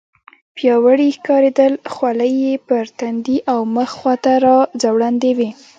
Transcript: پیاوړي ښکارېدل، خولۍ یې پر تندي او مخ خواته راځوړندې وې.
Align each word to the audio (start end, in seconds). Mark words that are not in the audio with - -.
پیاوړي 0.55 1.07
ښکارېدل، 1.17 1.73
خولۍ 1.93 2.31
یې 2.43 2.53
پر 2.67 2.85
تندي 2.99 3.37
او 3.51 3.59
مخ 3.75 3.89
خواته 3.99 4.33
راځوړندې 4.45 5.31
وې. 5.37 5.49